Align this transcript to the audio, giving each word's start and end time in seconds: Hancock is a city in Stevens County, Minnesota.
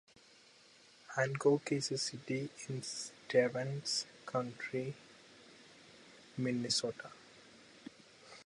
Hancock 1.15 1.71
is 1.73 1.91
a 1.91 1.97
city 1.99 2.49
in 2.67 2.81
Stevens 2.81 4.07
County, 4.25 4.95
Minnesota. 6.37 7.11